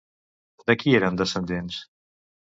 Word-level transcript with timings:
De 0.71 0.75
qui 0.83 0.95
eren 0.99 1.19
descendents? 1.19 1.77